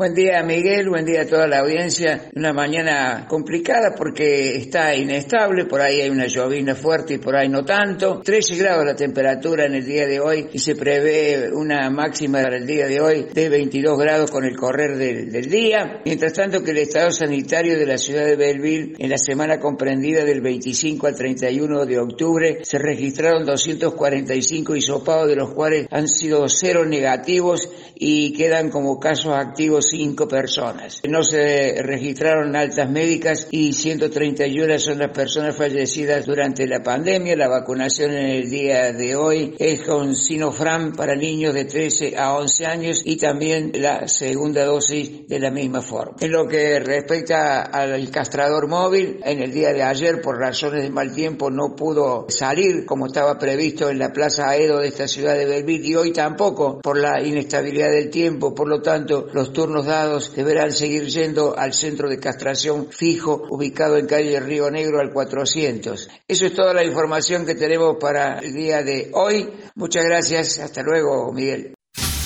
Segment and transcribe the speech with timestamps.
[0.00, 2.30] Buen día Miguel, buen día a toda la audiencia.
[2.34, 7.50] Una mañana complicada porque está inestable, por ahí hay una llovina fuerte y por ahí
[7.50, 8.22] no tanto.
[8.24, 12.56] 13 grados la temperatura en el día de hoy y se prevé una máxima para
[12.56, 16.00] el día de hoy de 22 grados con el correr del, día.
[16.06, 20.24] Mientras tanto que el estado sanitario de la ciudad de Belleville en la semana comprendida
[20.24, 26.48] del 25 al 31 de octubre se registraron 245 hisopados de los cuales han sido
[26.48, 27.68] cero negativos
[28.02, 31.02] y quedan como casos activos cinco personas.
[31.08, 37.36] No se registraron altas médicas y 131 son las personas fallecidas durante la pandemia.
[37.36, 42.34] La vacunación en el día de hoy es con Sinofram para niños de 13 a
[42.36, 46.16] 11 años y también la segunda dosis de la misma forma.
[46.20, 50.90] En lo que respecta al castrador móvil, en el día de ayer por razones de
[50.90, 55.34] mal tiempo no pudo salir como estaba previsto en la Plaza Aedo de esta ciudad
[55.34, 58.54] de Belville y hoy tampoco por la inestabilidad del tiempo.
[58.54, 63.46] Por lo tanto, los turnos los dados deberán seguir yendo al centro de castración fijo
[63.50, 66.08] ubicado en calle Río Negro al 400.
[66.26, 69.50] Eso es toda la información que tenemos para el día de hoy.
[69.74, 70.58] Muchas gracias.
[70.58, 71.74] Hasta luego, Miguel.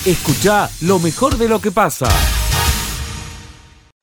[0.05, 2.07] Escucha lo mejor de lo que pasa.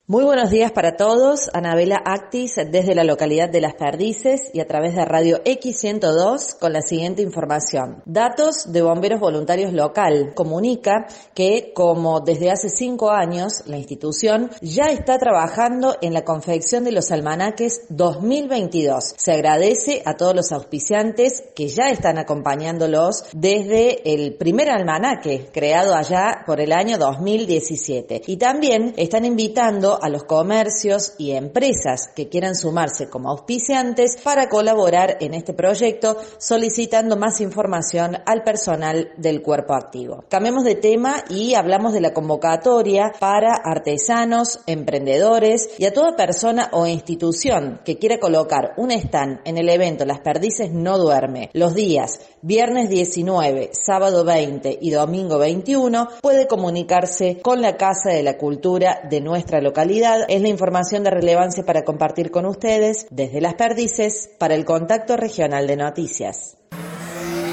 [0.08, 1.48] Muy buenos días para todos.
[1.55, 6.72] Anabela Actis desde la localidad de Las Perdices y a través de Radio X102 con
[6.72, 8.03] la siguiente información.
[8.05, 14.86] Datos de bomberos voluntarios local comunica que como desde hace cinco años la institución ya
[14.86, 19.14] está trabajando en la confección de los almanaques 2022.
[19.16, 25.94] Se agradece a todos los auspiciantes que ya están acompañándolos desde el primer almanaque creado
[25.94, 32.28] allá por el año 2017 y también están invitando a los comercios y empresas que
[32.28, 39.42] quieran sumarse como auspiciantes para colaborar en este proyecto solicitando más información al personal del
[39.42, 40.24] cuerpo activo.
[40.28, 46.70] Cambiemos de tema y hablamos de la convocatoria para artesanos, emprendedores y a toda persona
[46.72, 51.75] o institución que quiera colocar un stand en el evento Las Perdices no duerme los
[51.75, 58.36] días viernes 19, sábado 20 y domingo 21 puede comunicarse con la Casa de la
[58.36, 59.81] Cultura de nuestra localidad
[60.28, 65.16] es la información de relevancia para compartir con ustedes desde Las Perdices para el Contacto
[65.16, 66.56] Regional de Noticias.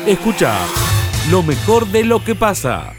[0.06, 0.58] Escucha
[1.30, 2.94] lo mejor de lo que pasa.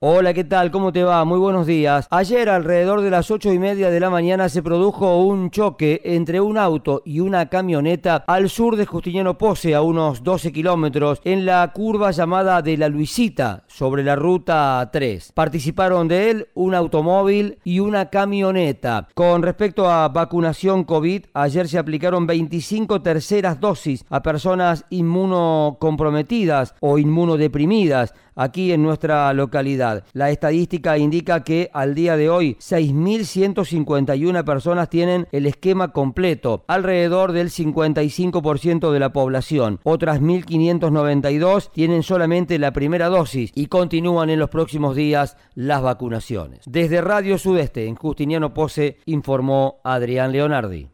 [0.00, 0.70] Hola, ¿qué tal?
[0.70, 1.24] ¿Cómo te va?
[1.24, 2.06] Muy buenos días.
[2.10, 6.38] Ayer, alrededor de las ocho y media de la mañana, se produjo un choque entre
[6.38, 11.46] un auto y una camioneta al sur de Justiniano Pose, a unos 12 kilómetros, en
[11.46, 15.32] la curva llamada de La Luisita, sobre la ruta 3.
[15.32, 19.08] Participaron de él un automóvil y una camioneta.
[19.14, 26.98] Con respecto a vacunación COVID, ayer se aplicaron 25 terceras dosis a personas inmunocomprometidas o
[26.98, 30.04] inmunodeprimidas aquí en nuestra localidad.
[30.12, 37.32] La estadística indica que al día de hoy 6.151 personas tienen el esquema completo, alrededor
[37.32, 39.80] del 55% de la población.
[39.82, 46.60] Otras 1.592 tienen solamente la primera dosis y continúan en los próximos días las vacunaciones.
[46.66, 50.88] Desde Radio Sudeste, en Justiniano Pose, informó Adrián Leonardi.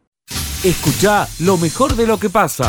[0.63, 2.65] Escucha lo mejor de lo que pasa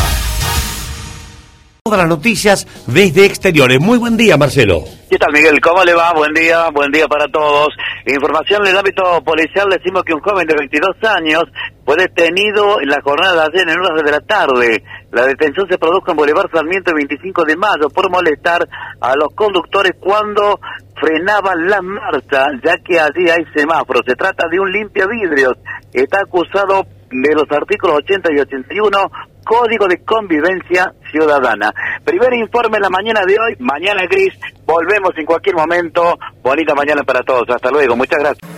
[1.86, 3.78] todas las noticias desde exteriores.
[3.78, 4.84] Muy buen día, Marcelo.
[5.10, 5.60] ¿Qué tal, Miguel?
[5.60, 6.14] ¿Cómo le va?
[6.14, 7.68] Buen día, buen día para todos.
[8.06, 11.42] Información en el ámbito policial, decimos que un joven de 22 años
[11.84, 14.82] fue detenido en la jornada de ayer en horas de la tarde.
[15.12, 18.66] La detención se produjo en Bolívar Sarmiento el 25 de mayo por molestar
[19.02, 20.58] a los conductores cuando
[20.98, 24.04] frenaban la marcha, ya que allí hay semáforos.
[24.06, 25.52] Se trata de un limpia vidrios.
[25.92, 28.98] Está acusado de los artículos 80 y 81
[29.44, 31.72] Código de Convivencia Ciudadana.
[32.04, 34.34] Primer informe en la mañana de hoy, mañana gris,
[34.66, 36.18] volvemos en cualquier momento.
[36.42, 38.50] Bonita mañana para todos, hasta luego, muchas gracias.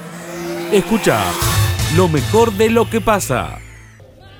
[0.72, 1.18] Escucha
[1.96, 3.58] lo mejor de lo que pasa.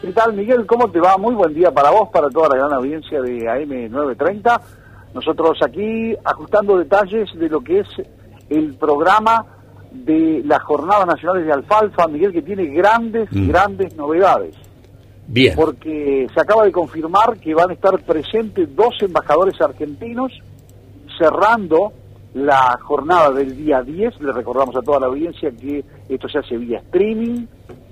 [0.03, 0.67] ¿Qué tal Miguel?
[0.67, 1.17] ¿Cómo te va?
[1.17, 4.61] Muy buen día para vos, para toda la gran audiencia de AM930.
[5.15, 7.89] Nosotros aquí ajustando detalles de lo que es
[8.51, 9.45] el programa
[9.91, 13.49] de las Jornadas Nacionales de Alfalfa, Miguel, que tiene grandes, mm.
[13.49, 14.55] grandes novedades.
[15.57, 20.33] Porque se acaba de confirmar que van a estar presentes dos embajadores argentinos
[21.19, 21.93] cerrando
[22.35, 24.21] la jornada del día 10.
[24.21, 27.47] Le recordamos a toda la audiencia que esto se hace vía streaming.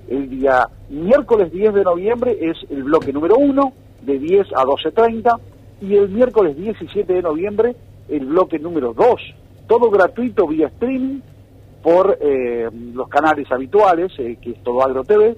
[0.09, 3.73] El día miércoles 10 de noviembre es el bloque número 1,
[4.03, 5.39] de 10 a 12.30.
[5.81, 7.75] Y el miércoles 17 de noviembre
[8.09, 9.07] el bloque número 2.
[9.67, 11.21] Todo gratuito vía streaming
[11.83, 15.37] por eh, los canales habituales, eh, que es Todo Agro TV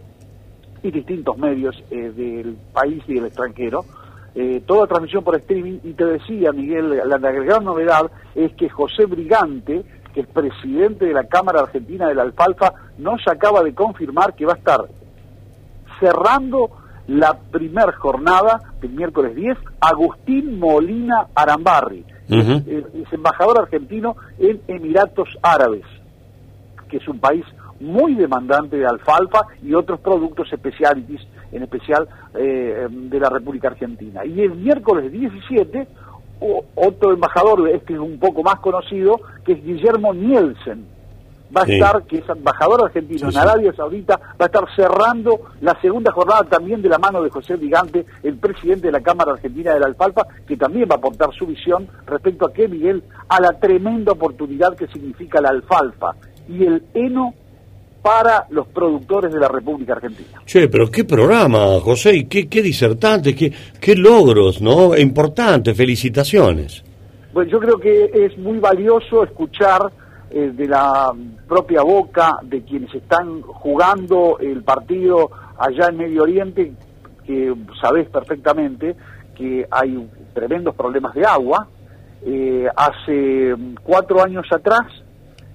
[0.83, 3.85] y distintos medios eh, del país y del extranjero.
[4.35, 9.07] Eh, toda transmisión por streaming y te decía Miguel, la, gran novedad es que José
[9.07, 9.83] Brigante,
[10.13, 14.45] que el presidente de la Cámara Argentina de la Alfalfa nos acaba de confirmar que
[14.45, 14.85] va a estar
[16.01, 16.71] cerrando
[17.07, 25.85] la primer jornada del miércoles 10, Agustín Molina Arambarri, es embajador argentino en Emiratos Árabes,
[26.91, 27.45] que es un país
[27.81, 34.25] muy demandante de alfalfa y otros productos specialities, en especial eh, de la República Argentina.
[34.25, 35.87] Y el miércoles 17,
[36.75, 40.97] otro embajador, este es un poco más conocido, que es Guillermo Nielsen,
[41.55, 45.79] va a estar, que es embajador argentino en Arabia Saudita, va a estar cerrando la
[45.81, 49.73] segunda jornada también de la mano de José Vigante, el presidente de la Cámara Argentina
[49.75, 53.41] de la Alfalfa, que también va a aportar su visión respecto a qué, Miguel, a
[53.41, 56.13] la tremenda oportunidad que significa la alfalfa.
[56.49, 57.35] Y el heno
[58.07, 60.41] para los productores de la República Argentina.
[60.45, 64.97] Che, pero qué programa, José, y qué, qué disertante, qué, qué logros, ¿no?
[64.97, 66.85] Importantes, felicitaciones.
[67.33, 69.91] Bueno, yo creo que es muy valioso escuchar
[70.31, 71.13] eh, de la
[71.49, 76.75] propia boca de quienes están jugando el partido allá en Medio Oriente,
[77.27, 78.95] que sabés perfectamente
[79.35, 81.67] que hay tremendos problemas de agua.
[82.25, 84.87] Eh, hace cuatro años atrás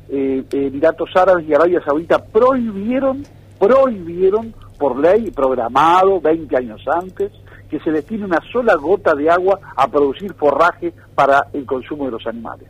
[0.10, 3.24] eh, Emiratos Árabes y Arabia Saudita prohibieron,
[3.60, 7.32] prohibieron por ley, programado 20 años antes,
[7.70, 12.12] que se destine una sola gota de agua a producir forraje para el consumo de
[12.12, 12.68] los animales.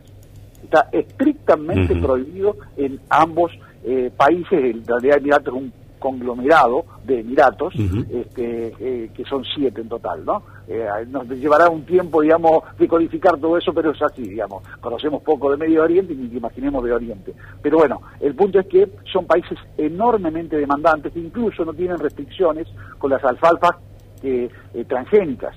[0.62, 3.50] Está estrictamente prohibido en ambos
[3.84, 5.72] eh, países, en realidad Emiratos es un
[6.02, 10.42] conglomerado de Emiratos, este, eh, que son siete en total, ¿no?
[10.66, 14.64] Eh, nos llevará un tiempo, digamos, de codificar todo eso, pero es así, digamos.
[14.80, 17.34] Conocemos poco de Medio Oriente y ni que imaginemos de Oriente.
[17.62, 22.66] Pero bueno, el punto es que son países enormemente demandantes, que incluso no tienen restricciones
[22.98, 23.76] con las alfalfas
[24.24, 24.50] eh,
[24.88, 25.54] transgénicas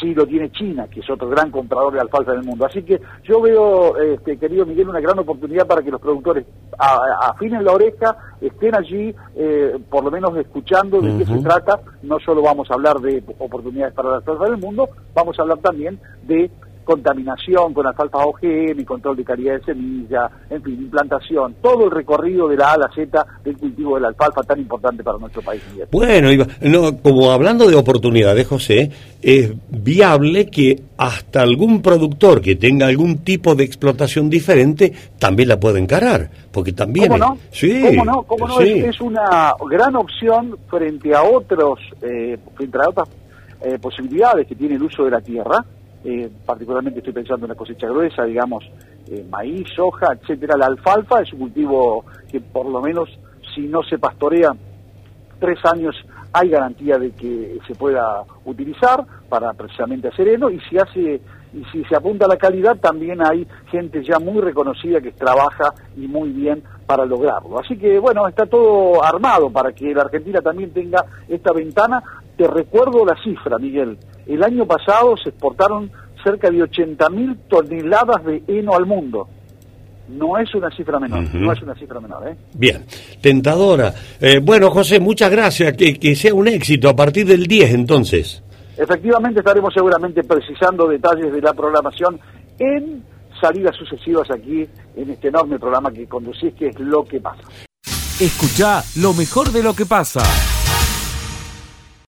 [0.00, 2.66] sí lo tiene China, que es otro gran comprador de alfalfa del mundo.
[2.66, 6.46] Así que yo veo, este, querido Miguel, una gran oportunidad para que los productores
[6.78, 11.80] afinen la oreja, estén allí, eh, por lo menos escuchando de qué se trata.
[12.02, 15.58] No solo vamos a hablar de oportunidades para la alfalfa del mundo, vamos a hablar
[15.58, 16.50] también de
[16.90, 22.48] contaminación con alfalfa OGM, control de calidad de semilla, en fin, implantación, todo el recorrido
[22.48, 25.40] de la A a la Z del cultivo de la alfalfa tan importante para nuestro
[25.40, 25.62] país.
[25.92, 28.90] Bueno, no, como hablando de oportunidades, José,
[29.22, 35.60] es viable que hasta algún productor que tenga algún tipo de explotación diferente también la
[35.60, 37.06] pueda encarar, porque también...
[37.06, 37.38] ¿Cómo no?
[37.52, 38.22] Sí, ¿Cómo no?
[38.24, 38.60] ¿Cómo no?
[38.60, 43.08] Es, una gran opción frente a otros, eh, frente a otras
[43.62, 45.64] eh, posibilidades que tiene el uso de la tierra,
[46.04, 48.64] eh, particularmente estoy pensando en la cosecha gruesa, digamos,
[49.08, 50.56] eh, maíz, soja, etcétera.
[50.56, 53.08] La alfalfa es un cultivo que por lo menos
[53.54, 54.52] si no se pastorea
[55.38, 55.96] tres años
[56.32, 61.20] hay garantía de que se pueda utilizar para precisamente hacer heno y si hace
[61.52, 65.74] y si se apunta a la calidad también hay gente ya muy reconocida que trabaja
[65.96, 67.58] y muy bien para lograrlo.
[67.58, 72.02] Así que bueno, está todo armado para que la Argentina también tenga esta ventana.
[72.36, 73.98] Te recuerdo la cifra, Miguel.
[74.30, 75.90] El año pasado se exportaron
[76.22, 79.28] cerca de 80.000 toneladas de heno al mundo.
[80.08, 82.28] No es una cifra menor, no es una cifra menor.
[82.28, 82.36] ¿eh?
[82.54, 82.84] Bien,
[83.20, 83.92] tentadora.
[84.20, 85.76] Eh, bueno, José, muchas gracias.
[85.76, 88.42] Que, que sea un éxito a partir del 10 entonces.
[88.76, 92.20] Efectivamente estaremos seguramente precisando detalles de la programación
[92.58, 93.02] en
[93.40, 94.64] salidas sucesivas aquí
[94.96, 97.42] en este enorme programa que conducís, que es Lo que pasa.
[98.20, 100.22] Escucha lo mejor de lo que pasa.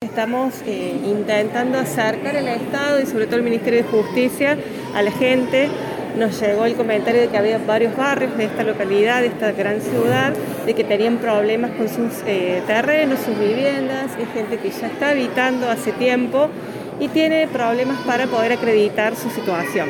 [0.02, 4.58] Estamos eh, intentando acercar el Estado y sobre todo el Ministerio de Justicia
[4.96, 5.68] a la gente.
[6.18, 9.80] Nos llegó el comentario de que había varios barrios de esta localidad, de esta gran
[9.80, 10.34] ciudad,
[10.66, 14.10] de que tenían problemas con sus eh, terrenos, sus viviendas.
[14.18, 16.48] Hay gente que ya está habitando hace tiempo
[16.98, 19.88] y tiene problemas para poder acreditar su situación.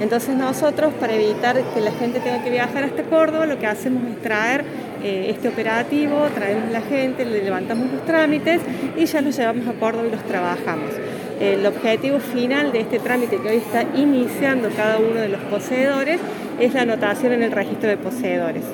[0.00, 4.02] Entonces nosotros, para evitar que la gente tenga que viajar hasta Córdoba, lo que hacemos
[4.10, 4.64] es traer
[5.04, 8.62] eh, este operativo, traemos la gente, le levantamos los trámites
[8.96, 10.90] y ya los llevamos a Córdoba y los trabajamos.
[11.38, 16.20] El objetivo final de este trámite que hoy está iniciando cada uno de los poseedores
[16.58, 18.64] es la anotación en el registro de poseedores.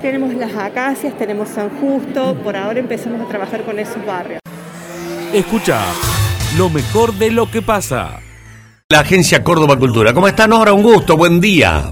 [0.00, 4.40] Tenemos las acacias, tenemos San Justo, por ahora empezamos a trabajar con esos barrios.
[5.32, 5.80] Escucha
[6.56, 8.20] lo mejor de lo que pasa.
[8.88, 10.12] La Agencia Córdoba Cultura.
[10.12, 10.72] ¿Cómo están ahora?
[10.72, 11.90] Un gusto, buen día.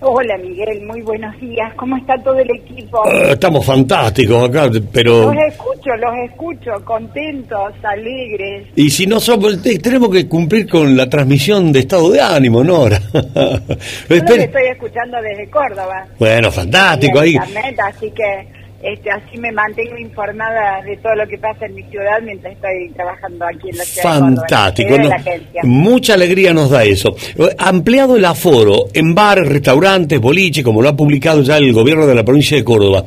[0.00, 1.74] Hola Miguel, muy buenos días.
[1.74, 3.02] ¿Cómo está todo el equipo?
[3.04, 5.32] Ah, estamos fantásticos acá, pero...
[5.32, 8.68] Los escucho, los escucho, contentos, alegres.
[8.76, 13.00] Y si no somos, tenemos que cumplir con la transmisión de estado de ánimo, Nora.
[13.12, 16.06] Yo estoy escuchando desde Córdoba.
[16.18, 17.36] Bueno, fantástico ahí.
[17.36, 22.20] así que este, así me mantengo informada de todo lo que pasa en mi ciudad
[22.22, 24.20] mientras estoy trabajando aquí en la ciudad.
[24.20, 27.16] Fantástico, de mucha alegría nos da eso.
[27.58, 32.14] Ampliado el aforo en bares, restaurantes, boliche, como lo ha publicado ya el gobierno de
[32.14, 33.02] la provincia de Córdoba.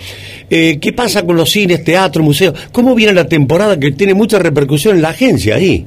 [0.50, 2.70] Eh, ¿Qué pasa con los cines, teatro, museos?
[2.74, 5.86] ¿Cómo viene la temporada que tiene mucha repercusión en la agencia ahí?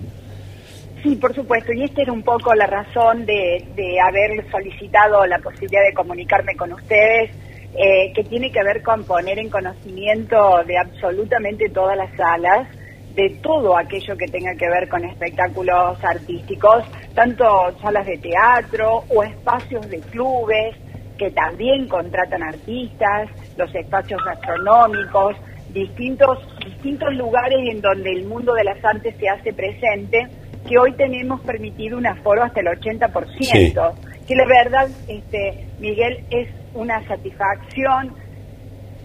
[1.02, 5.38] Sí, por supuesto, y esta era un poco la razón de, de haber solicitado la
[5.40, 7.30] posibilidad de comunicarme con ustedes
[7.76, 12.68] eh, que tiene que ver con poner en conocimiento de absolutamente todas las salas,
[13.14, 17.44] de todo aquello que tenga que ver con espectáculos artísticos, tanto
[17.80, 20.76] salas de teatro o espacios de clubes
[21.18, 25.36] que también contratan artistas, los espacios gastronómicos,
[25.72, 30.28] distintos, distintos lugares en donde el mundo de las artes se hace presente,
[30.68, 33.94] que hoy tenemos permitido un aforo hasta el 80%,
[34.26, 38.14] que la verdad, este, Miguel, es una satisfacción.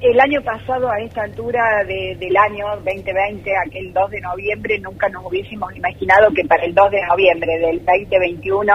[0.02, 5.26] El año pasado, a esta altura del año 2020, aquel 2 de noviembre, nunca nos
[5.26, 8.74] hubiésemos imaginado que para el 2 de noviembre del 2021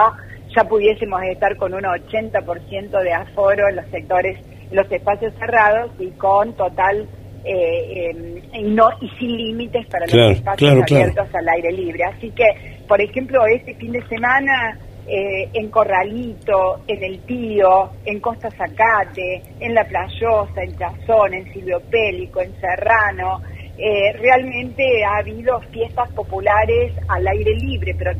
[0.55, 5.91] ya pudiésemos estar con un 80% de aforo en los sectores, en los espacios cerrados
[5.99, 7.07] y con total
[7.43, 12.03] eh, eh, y no y sin límites para los espacios abiertos al aire libre.
[12.03, 12.45] Así que,
[12.87, 19.41] por ejemplo, este fin de semana eh, en Corralito, en El Tío, en Costa Zacate,
[19.59, 23.41] en La Playosa, en Chazón, en Silvio Pélico, en Serrano.
[23.77, 28.11] Eh, realmente ha habido fiestas populares al aire libre, pero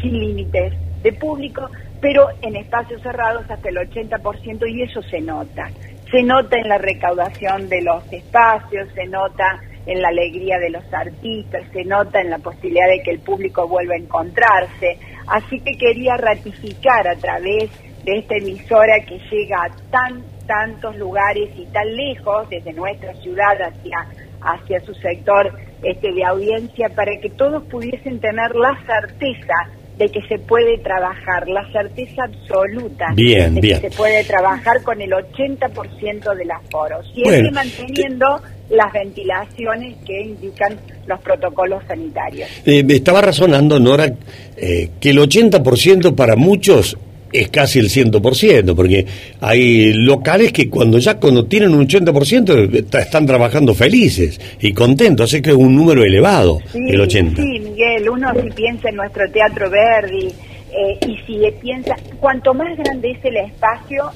[0.00, 0.72] sin límites
[1.02, 1.68] de público,
[2.00, 5.70] pero en espacios cerrados hasta el 80% y eso se nota.
[6.10, 10.84] Se nota en la recaudación de los espacios, se nota en la alegría de los
[10.92, 14.98] artistas, se nota en la posibilidad de que el público vuelva a encontrarse.
[15.26, 17.70] Así que quería ratificar a través
[18.04, 23.56] de esta emisora que llega a tan, tantos lugares y tan lejos desde nuestra ciudad
[23.62, 24.06] hacia,
[24.40, 25.52] hacia su sector
[25.82, 29.54] este, de audiencia para que todos pudiesen tener la certeza
[29.98, 33.80] de que se puede trabajar, la certeza absoluta bien, de bien.
[33.80, 40.22] que se puede trabajar con el 80% de las foros, siempre manteniendo las ventilaciones que
[40.22, 42.48] indican los protocolos sanitarios.
[42.64, 44.12] Eh, estaba razonando, Nora,
[44.56, 46.96] eh, que el 80% para muchos
[47.32, 49.06] es casi el 100%, porque
[49.40, 55.42] hay locales que cuando ya cuando tienen un 80% están trabajando felices y contentos, así
[55.42, 57.36] que es un número elevado, el 80%.
[57.36, 60.28] Sí, Miguel, uno si piensa en nuestro Teatro Verdi
[60.72, 64.10] eh, y si piensa, cuanto más grande es el espacio,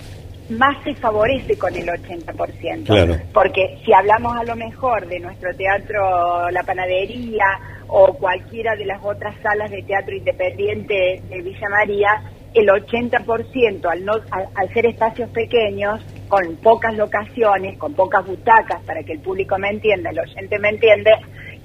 [0.51, 3.23] más se favorece con el 80%.
[3.33, 7.45] Porque si hablamos a lo mejor de nuestro teatro La Panadería
[7.89, 12.23] o cualquiera de las otras salas de teatro independiente de Villa María,
[12.57, 19.03] el 80% al, no, al, ser espacios pequeños, con pocas locaciones, con pocas butacas, para
[19.03, 21.13] que el público me entienda, el oyente me entiende,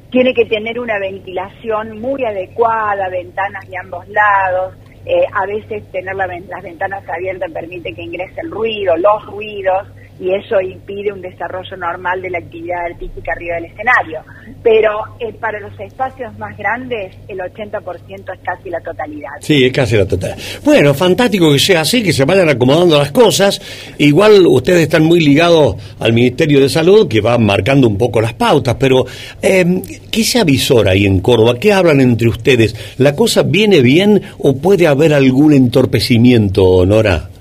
[0.09, 6.15] tiene que tener una ventilación muy adecuada, ventanas de ambos lados, eh, a veces tener
[6.15, 9.87] las ventanas abiertas permite que ingrese el ruido, los ruidos,
[10.21, 14.19] y eso impide un desarrollo normal de la actividad artística arriba del escenario.
[14.61, 19.31] Pero eh, para los espacios más grandes, el 80% es casi la totalidad.
[19.39, 20.37] Sí, es casi la totalidad.
[20.63, 23.59] Bueno, fantástico que sea así, que se vayan acomodando las cosas.
[23.97, 28.33] Igual ustedes están muy ligados al Ministerio de Salud, que va marcando un poco las
[28.33, 29.07] pautas, pero
[29.41, 29.65] eh,
[30.11, 31.57] ¿qué se avisora ahí en Córdoba?
[31.59, 32.75] ¿Qué hablan entre ustedes?
[32.99, 37.31] ¿La cosa viene bien o puede haber algún entorpecimiento, Nora?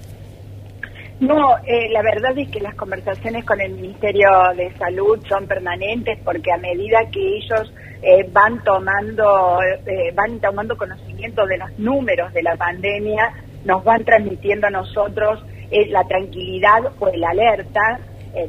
[1.20, 6.18] No, eh, la verdad es que las conversaciones con el Ministerio de Salud son permanentes
[6.24, 7.70] porque a medida que ellos
[8.02, 13.34] eh, van tomando eh, van tomando conocimiento de los números de la pandemia,
[13.66, 18.00] nos van transmitiendo a nosotros la tranquilidad o el alerta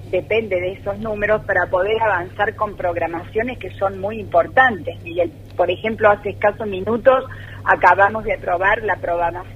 [0.10, 5.00] depende de esos números para poder avanzar con programaciones que son muy importantes.
[5.04, 7.26] Miguel, por ejemplo, hace escasos minutos
[7.64, 8.98] acabamos de aprobar la,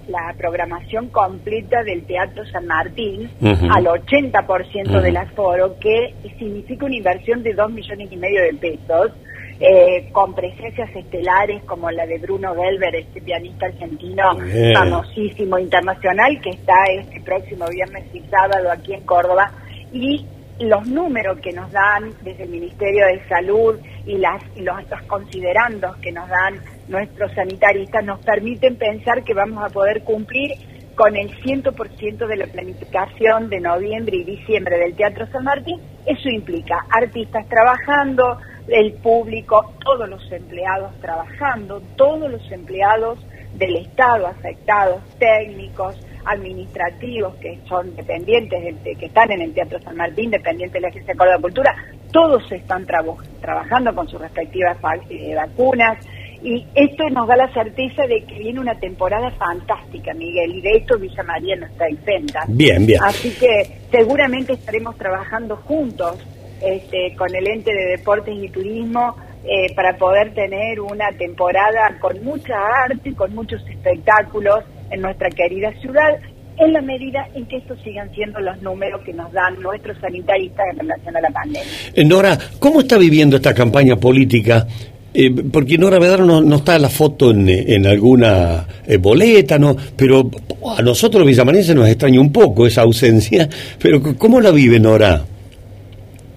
[0.07, 7.43] la programación completa del Teatro San Martín al 80% del aforo, que significa una inversión
[7.43, 9.12] de 2 millones y medio de pesos,
[9.59, 14.38] eh, con presencias estelares como la de Bruno Gelber, este pianista argentino
[14.74, 19.51] famosísimo internacional, que está este próximo viernes y sábado aquí en Córdoba,
[19.93, 20.25] y
[20.59, 25.97] los números que nos dan desde el Ministerio de Salud y, las, los, los considerandos
[25.97, 30.51] que nos dan nuestros sanitaristas nos permiten pensar que vamos a poder cumplir
[30.95, 35.79] con el 100% de la planificación de noviembre y diciembre del Teatro San Martín.
[36.05, 43.19] Eso implica artistas trabajando, el público, todos los empleados trabajando, todos los empleados
[43.55, 45.95] del Estado afectados, técnicos,
[46.25, 50.88] administrativos que son dependientes, de, que están en el Teatro San Martín, dependientes de la
[50.89, 51.75] Agencia de Córdoba Cultura,
[52.12, 54.77] todos están trabajando con sus respectivas
[55.10, 55.98] eh, vacunas.
[56.44, 60.77] Y esto nos da la certeza de que viene una temporada fantástica, Miguel, y de
[60.77, 62.44] esto Villa María no está exenta.
[62.48, 63.00] Bien, bien.
[63.03, 66.20] Así que seguramente estaremos trabajando juntos
[66.62, 72.24] este, con el ente de deportes y turismo eh, para poder tener una temporada con
[72.24, 72.55] mucha
[72.86, 76.20] arte, y con muchos espectáculos en nuestra querida ciudad,
[76.58, 80.65] en la medida en que estos sigan siendo los números que nos dan nuestros sanitaristas
[80.72, 81.62] en relación a la pandemia.
[81.94, 84.65] Eh, Nora, ¿cómo está viviendo esta campaña política?
[85.13, 88.65] Eh, porque Nora Vedano no, no, está la foto en, en alguna
[89.00, 90.30] boleta, no, pero
[90.77, 93.48] a nosotros los villamarenses nos extraña un poco esa ausencia.
[93.82, 95.22] Pero ¿cómo la vive Nora?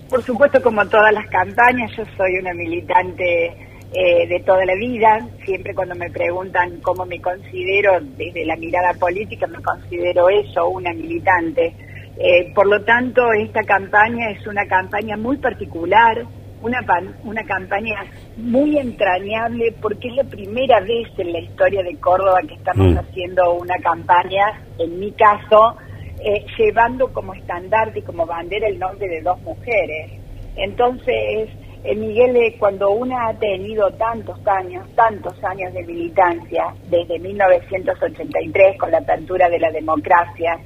[0.09, 3.53] Por supuesto, como todas las campañas, yo soy una militante
[3.93, 5.27] eh, de toda la vida.
[5.45, 10.93] Siempre cuando me preguntan cómo me considero desde la mirada política, me considero eso, una
[10.93, 11.75] militante.
[12.19, 16.25] Eh, por lo tanto, esta campaña es una campaña muy particular,
[16.61, 16.81] una,
[17.25, 18.05] una campaña
[18.37, 22.99] muy entrañable, porque es la primera vez en la historia de Córdoba que estamos mm.
[22.99, 25.77] haciendo una campaña, en mi caso,
[26.21, 30.11] eh, llevando como estandarte y como bandera el nombre de dos mujeres.
[30.57, 31.49] Entonces,
[31.85, 38.79] eh, Miguel, eh, cuando una ha tenido tantos años, tantos años de militancia, desde 1983
[38.79, 40.59] con la apertura de la democracia,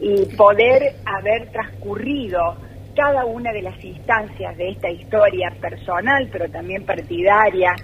[0.00, 2.56] y poder haber transcurrido
[2.94, 7.74] cada una de las instancias de esta historia personal, pero también partidaria,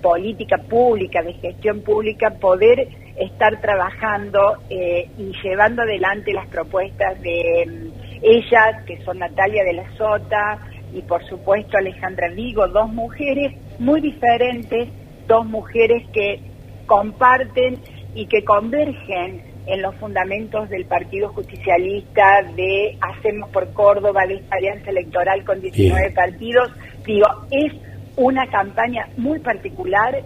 [0.00, 7.64] política pública, de gestión pública, poder estar trabajando eh, y llevando adelante las propuestas de
[7.66, 10.58] mm, ellas, que son Natalia de la Sota
[10.94, 14.88] y por supuesto Alejandra Vigo, dos mujeres muy diferentes,
[15.26, 16.40] dos mujeres que
[16.86, 17.78] comparten
[18.14, 24.56] y que convergen en los fundamentos del Partido Justicialista, de Hacemos por Córdoba, de esta
[24.56, 26.70] alianza electoral con 19 partidos.
[27.04, 27.72] Digo, es
[28.16, 30.22] una campaña muy particular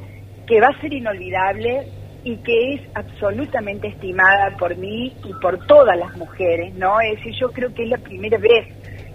[0.46, 1.86] que va a ser inolvidable
[2.24, 7.00] y que es absolutamente estimada por mí y por todas las mujeres, ¿no?
[7.00, 8.66] Es decir, yo creo que es la primera vez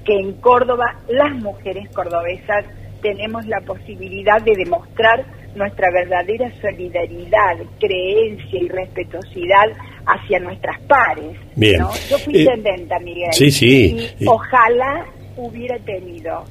[0.06, 2.66] que en Córdoba las mujeres cordobesas
[3.02, 9.68] tenemos la posibilidad de demostrar nuestra verdadera solidaridad, creencia y respetuosidad
[10.06, 11.38] hacia nuestras pares.
[11.56, 11.92] ¿no?
[12.10, 13.34] Yo fui eh, intendenta, Miguel.
[13.34, 14.10] Sí, sí.
[14.20, 15.06] Y ojalá
[15.38, 16.44] hubiera tenido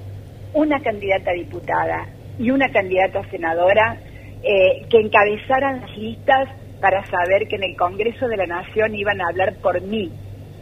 [0.55, 2.07] una candidata a diputada
[2.39, 3.97] y una candidata a senadora
[4.43, 6.49] eh, que encabezaran las listas
[6.81, 10.11] para saber que en el Congreso de la Nación iban a hablar por mí.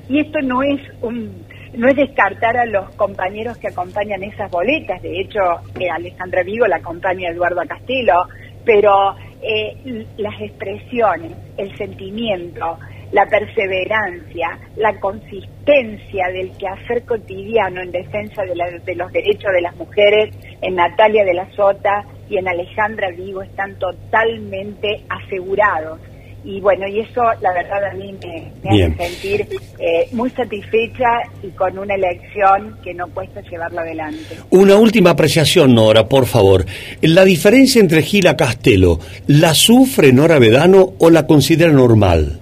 [0.09, 5.01] Y esto no es un no es descartar a los compañeros que acompañan esas boletas,
[5.03, 5.41] de hecho
[5.79, 8.27] eh, Alejandra Vigo la acompaña Eduardo Castelo,
[8.65, 12.79] pero eh, las expresiones, el sentimiento,
[13.13, 19.75] la perseverancia, la consistencia del quehacer cotidiano en defensa de, de los derechos de las
[19.77, 26.01] mujeres en Natalia de la Sota y en Alejandra Vigo están totalmente asegurados.
[26.43, 29.47] Y bueno, y eso la verdad a mí me, hace sentir
[29.79, 34.39] eh, muy satisfecha y con una elección que no cuesta llevarla adelante.
[34.51, 36.65] Una última apreciación, Nora, por favor.
[37.03, 42.41] La diferencia entre Gila Castelo, ¿la sufre Nora Vedano o la considera normal?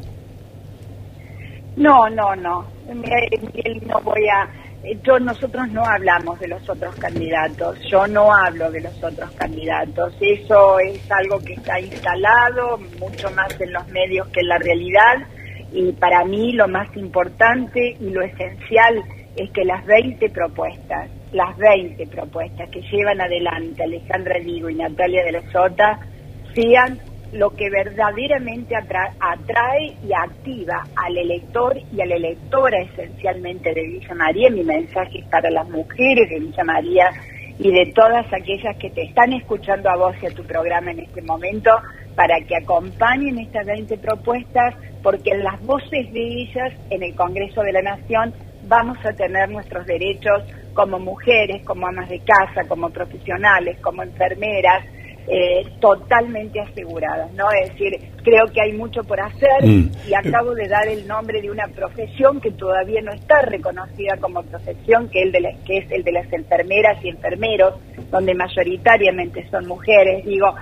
[1.77, 2.67] No, no, no.
[2.89, 4.49] No voy a
[5.03, 10.14] yo nosotros no hablamos de los otros candidatos, yo no hablo de los otros candidatos,
[10.20, 15.27] eso es algo que está instalado mucho más en los medios que en la realidad.
[15.72, 19.03] Y para mí lo más importante y lo esencial
[19.37, 25.24] es que las 20 propuestas, las 20 propuestas que llevan adelante Alejandra Ligo y Natalia
[25.24, 26.01] de la Sota
[26.55, 26.98] sean
[27.33, 34.14] lo que verdaderamente atrae, y activa al elector y a la electora esencialmente de Villa
[34.14, 34.51] María.
[34.51, 37.11] Mi mensaje es para las mujeres de Villa María
[37.59, 41.01] y de todas aquellas que te están escuchando a vos y a tu programa en
[41.01, 41.71] este momento
[42.14, 47.62] para que acompañen estas 20 propuestas porque en las voces de ellas en el Congreso
[47.62, 48.33] de la Nación
[48.64, 50.43] vamos a tener nuestros derechos
[50.75, 54.85] como mujeres, como amas de casa, como profesionales, como enfermeras,
[55.31, 57.45] eh, totalmente aseguradas, ¿no?
[57.51, 59.91] Es decir, creo que hay mucho por hacer mm.
[60.09, 64.43] y acabo de dar el nombre de una profesión que todavía no está reconocida como
[64.43, 67.75] profesión, que, el de que es el de las enfermeras y enfermeros,
[68.11, 70.25] donde mayoritariamente son mujeres.
[70.25, 70.55] Digo,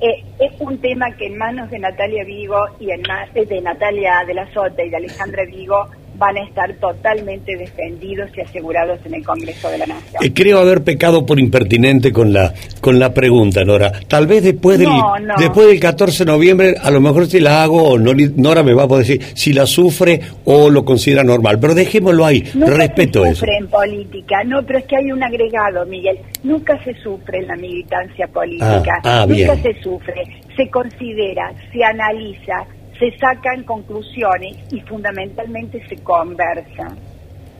[0.00, 3.02] eh, es un tema que en manos de Natalia Vigo y en
[3.34, 8.40] de Natalia de la Sota y de Alejandra Vigo van a estar totalmente defendidos y
[8.40, 10.22] asegurados en el Congreso de la Nación.
[10.22, 13.92] Eh, creo haber pecado por impertinente con la con la pregunta, Nora.
[14.08, 14.90] Tal vez después del
[15.38, 18.88] después del 14 de noviembre, a lo mejor si la hago, Nora me va a
[18.88, 21.58] poder decir si la sufre o lo considera normal.
[21.60, 22.42] Pero dejémoslo ahí.
[22.54, 26.18] Respeto se sufre en política, no, pero es que hay un agregado, Miguel.
[26.42, 29.00] Nunca se sufre en la militancia política.
[29.04, 30.22] Ah, ah, Nunca se sufre.
[30.56, 32.66] Se considera, se analiza,
[33.02, 36.94] se sacan conclusiones y fundamentalmente se conversa.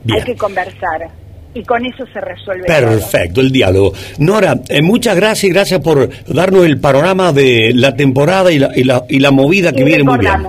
[0.09, 1.09] Hay que conversar
[1.53, 2.65] y con eso se resuelve.
[2.65, 3.91] Perfecto, el diálogo.
[4.19, 8.71] Nora, eh, muchas gracias y gracias por darnos el panorama de la temporada y la,
[8.73, 10.47] y la, y la movida que viene muy bien.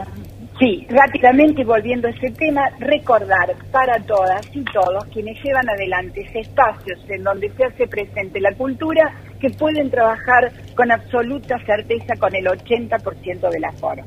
[0.61, 7.01] Sí, rápidamente volviendo a ese tema, recordar para todas y todos quienes llevan adelante espacios
[7.09, 12.47] en donde se hace presente la cultura que pueden trabajar con absoluta certeza con el
[12.47, 14.05] 80% del aforo.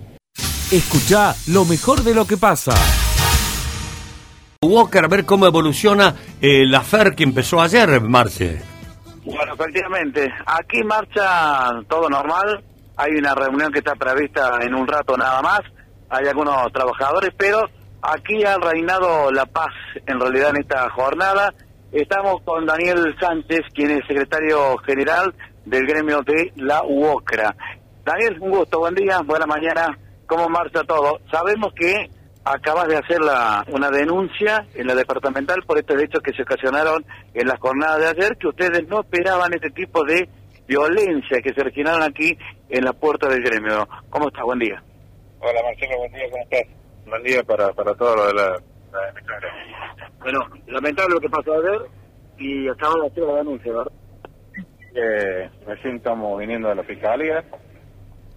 [0.70, 2.74] Escucha lo mejor de lo que pasa.
[4.62, 8.62] Walker, a ver cómo evoluciona eh, la FER que empezó ayer, Marce.
[9.24, 12.62] Bueno, efectivamente, aquí marcha todo normal.
[12.98, 15.62] Hay una reunión que está prevista en un rato nada más.
[16.10, 17.62] Hay algunos trabajadores, pero
[18.02, 19.72] aquí ha reinado la paz
[20.06, 21.54] en realidad en esta jornada.
[21.94, 27.56] Estamos con Daniel Sánchez, quien es secretario general del gremio de la UOCRA.
[28.04, 29.98] Daniel, un gusto, buen día, buena mañana
[30.28, 31.20] cómo marcha todo.
[31.32, 32.10] Sabemos que
[32.44, 37.04] acabas de hacer la, una denuncia en la departamental por estos hechos que se ocasionaron
[37.34, 40.30] en las jornadas de ayer, que ustedes no esperaban este tipo de
[40.68, 42.38] violencia que se originaron aquí
[42.70, 43.88] en la puerta del gremio.
[44.10, 44.44] ¿Cómo estás?
[44.44, 44.84] Buen día.
[45.40, 46.64] Hola Marcelo, buen día, ¿cómo estás?
[47.06, 48.50] Buen día para, para todo lo de la,
[48.92, 49.14] la
[50.20, 51.82] Bueno, lamentable lo que pasó ayer
[52.38, 53.92] y acabamos de hacer la denuncia, ¿verdad?
[54.96, 57.44] Eh, recién estamos viniendo de la fiscalía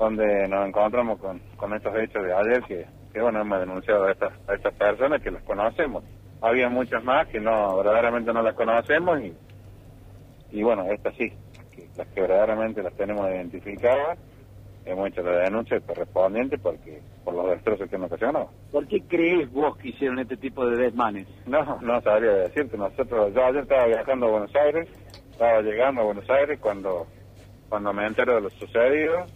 [0.01, 4.13] donde nos encontramos con, con estos hechos de ayer que, que bueno, hemos denunciado a
[4.13, 6.03] estas, a estas personas que las conocemos.
[6.41, 9.35] Había muchas más que no, verdaderamente no las conocemos y,
[10.53, 11.31] y bueno, estas sí,
[11.99, 14.19] las que verdaderamente las tenemos identificadas,
[14.87, 18.51] hemos hecho la denuncia correspondiente porque por los destrozos que nos ocasionó.
[18.73, 21.29] ¿Por qué crees vos que hicieron este tipo de desmanes?
[21.47, 22.79] No, no sabría decirte.
[22.79, 24.89] Nosotros, yo ayer estaba viajando a Buenos Aires,
[25.31, 27.07] estaba llegando a Buenos Aires cuando,
[27.69, 29.27] cuando me entero de lo sucedido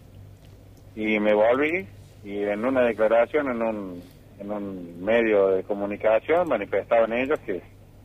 [0.96, 1.86] y me volví
[2.24, 4.02] y en una declaración en un,
[4.38, 7.60] en un medio de comunicación manifestaban ellos que,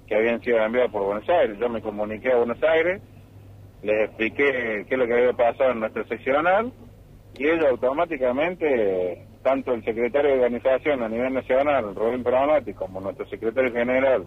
[0.08, 1.58] que habían sido enviados por Buenos Aires.
[1.60, 3.02] Yo me comuniqué a Buenos Aires,
[3.84, 6.72] les expliqué qué es lo que había pasado en nuestro seccional
[7.38, 13.26] y ellos automáticamente, tanto el secretario de organización a nivel nacional, Rubén Peronati, como nuestro
[13.28, 14.26] secretario general,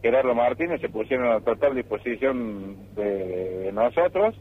[0.00, 4.34] Gerardo Martínez, se pusieron a total disposición de nosotros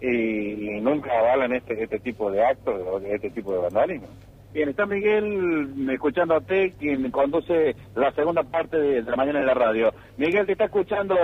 [0.00, 4.08] y, nunca avalan este, este tipo de actos, este tipo de vandalismo.
[4.52, 9.92] Bien, está Miguel escuchándote, quien conduce la segunda parte de, la mañana de la radio.
[10.16, 11.16] Miguel, te está escuchando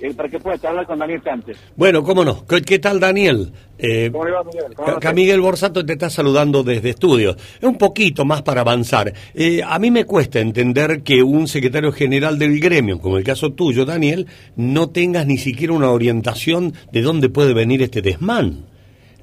[0.00, 1.56] eh, para que puedas hablar con Daniel Sánchez.
[1.76, 2.44] Bueno, cómo no.
[2.46, 3.52] ¿Qué, tal, Daniel?
[3.78, 5.14] Eh, ¿Cómo le va, Miguel?
[5.14, 7.36] Miguel Borsato te está saludando desde estudios.
[7.62, 9.12] Un poquito más para avanzar.
[9.34, 13.52] Eh, a mí me cuesta entender que un secretario general del gremio, como el caso
[13.52, 14.26] tuyo, Daniel,
[14.56, 18.66] no tengas ni siquiera una orientación de dónde puede venir este desmán.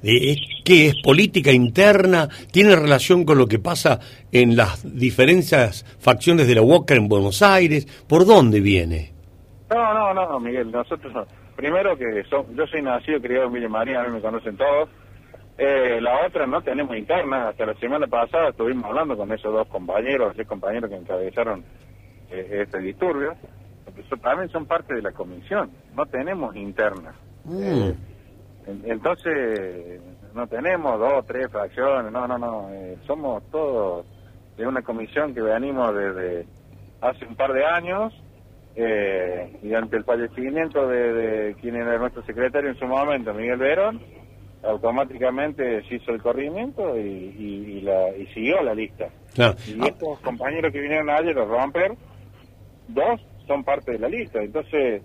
[0.02, 2.28] ¿Qué es política interna?
[2.50, 4.00] ¿Tiene relación con lo que pasa
[4.32, 7.86] en las diferentes facciones de la UOCA en Buenos Aires?
[8.08, 9.11] ¿Por dónde viene?
[9.74, 10.70] No, no, no, Miguel.
[10.70, 14.88] Nosotros, primero que yo soy nacido criado en Villa María, a mí me conocen todos.
[15.58, 17.48] Eh, la otra no tenemos interna.
[17.48, 21.64] Hasta la semana pasada estuvimos hablando con esos dos compañeros, esos compañeros que encabezaron
[22.30, 23.34] eh, este disturbio.
[24.22, 25.70] también son parte de la comisión.
[25.94, 27.14] No tenemos interna.
[27.44, 27.62] Mm.
[27.62, 27.94] Eh,
[28.84, 30.00] entonces,
[30.34, 34.06] no tenemos dos, tres fracciones, no, no, no, eh, somos todos
[34.56, 36.46] de una comisión que venimos desde
[37.00, 38.14] hace un par de años
[38.74, 44.00] eh, y ante el fallecimiento de, quien era nuestro secretario en su momento, Miguel Verón,
[44.62, 49.08] automáticamente se hizo el corrimiento y, la, y siguió la lista.
[49.66, 51.92] Y estos compañeros que vinieron ayer a romper,
[52.88, 55.02] dos son parte de la lista, entonces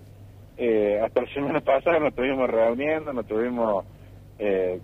[0.57, 3.85] eh, hasta la semana pasada nos estuvimos reuniendo, nos estuvimos
[4.39, 4.79] eh,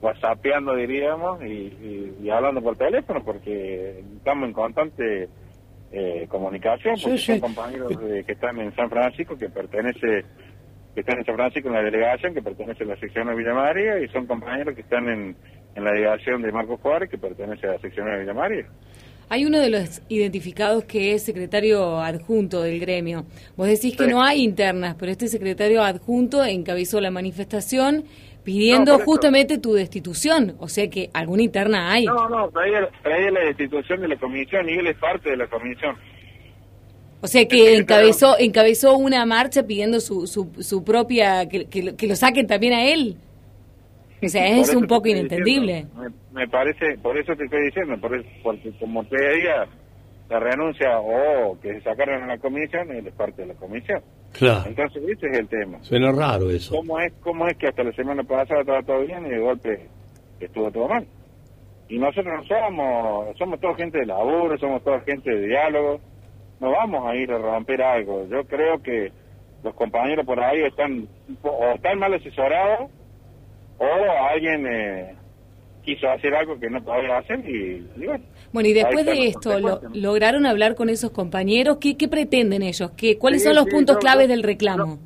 [0.00, 5.28] whatsappeando, diríamos, y, hablando por teléfono, porque estamos en constante
[5.92, 7.92] eh, comunicación, porque son compañeros
[8.26, 10.24] que están en San Francisco, que pertenece
[10.94, 13.54] que están en San Francisco en la delegación, que pertenece a la sección de Villa
[13.54, 15.36] María, y son compañeros que están en,
[15.74, 18.66] en la delegación de Marcos Juárez, que pertenece a la sección de Villa María.
[19.28, 23.24] Hay uno de los identificados que es secretario adjunto del gremio.
[23.56, 28.04] Vos decís que no hay internas, pero este secretario adjunto encabezó la manifestación
[28.44, 30.56] pidiendo justamente tu destitución.
[30.58, 32.06] O sea que alguna interna hay.
[32.06, 35.96] No, no, traía, la destitución de la comisión y él es parte de la comisión.
[37.20, 42.06] O sea que encabezó encabezó una marcha pidiendo su, su, su propia, que, que, que
[42.08, 43.16] lo saquen también a él.
[44.24, 45.86] O sea, es un poco inentendible.
[45.86, 49.66] diciendo, Me, me parece, por eso te estoy diciendo, por eso- porque como te diga,
[50.28, 54.02] la renuncia o que se sacaron a la comisión, él es parte de la comisión.
[54.32, 54.64] Claro.
[54.66, 55.78] Entonces, ese es el tema.
[55.82, 56.74] Suena raro eso.
[56.74, 59.88] ¿Cómo es, ¿Cómo es que hasta la semana pasada estaba todo bien y de golpe
[60.40, 61.06] estuvo todo mal?
[61.88, 66.00] Y nosotros no somos, somos toda gente de laburo, somos toda gente de diálogo,
[66.60, 68.26] no vamos a ir a romper algo.
[68.28, 69.12] Yo creo que
[69.62, 71.06] los compañeros por ahí están
[71.42, 72.90] o están mal asesorados
[73.78, 73.86] o
[74.30, 75.14] alguien eh,
[75.84, 78.24] quiso hacer algo que no podía hacer y, y bueno.
[78.52, 79.80] Bueno, y después de esto, lo-.
[79.94, 81.78] ¿lograron hablar con esos compañeros?
[81.80, 82.90] ¿Qué, qué pretenden ellos?
[82.96, 84.98] ¿Qué, ¿Cuáles Sí, son los sí, puntos yo- claves yo- del reclamo?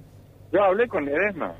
[0.52, 1.54] Yo hablé con Ledesma.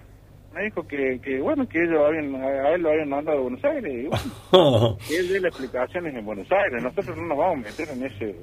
[0.55, 3.63] Me dijo que, que bueno, que ellos habían, a él lo habían mandado a Buenos
[3.65, 6.83] Aires y bueno, que él dé las explicaciones en Buenos Aires.
[6.83, 8.35] Nosotros no nos vamos a meter en ese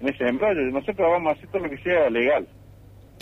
[0.00, 0.60] en ese embrollo.
[0.72, 2.48] Nosotros vamos a hacer todo lo que sea legal.